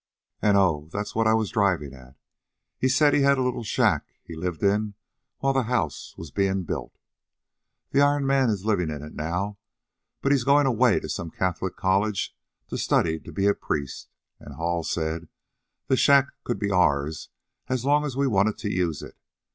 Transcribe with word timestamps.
An' 0.41 0.55
Oh! 0.55 0.89
that's 0.91 1.13
what 1.13 1.27
I 1.27 1.35
was 1.35 1.51
drivin' 1.51 1.93
at. 1.93 2.15
He 2.79 2.89
said 2.89 3.13
he 3.13 3.21
had 3.21 3.37
a 3.37 3.43
little 3.43 3.63
shack 3.63 4.07
he 4.23 4.35
lived 4.35 4.63
in 4.63 4.95
while 5.37 5.53
the 5.53 5.65
house 5.69 6.15
was 6.17 6.31
buildin'. 6.31 6.89
The 7.91 8.01
Iron 8.01 8.25
Man's 8.25 8.65
livin' 8.65 8.89
in 8.89 9.03
it 9.03 9.13
now, 9.13 9.59
but 10.23 10.31
he's 10.31 10.43
goin' 10.43 10.65
away 10.65 10.99
to 11.01 11.07
some 11.07 11.29
Catholic 11.29 11.75
college 11.75 12.35
to 12.69 12.79
study 12.79 13.19
to 13.19 13.31
be 13.31 13.45
a 13.45 13.53
priest, 13.53 14.09
an' 14.39 14.53
Hall 14.53 14.83
said 14.83 15.27
the 15.85 15.95
shack'd 15.95 16.57
be 16.57 16.71
ours 16.71 17.29
as 17.67 17.85
long 17.85 18.03
as 18.03 18.17
we 18.17 18.25
wanted 18.25 18.57
to 18.57 18.71
use 18.73 19.03
it. 19.03 19.19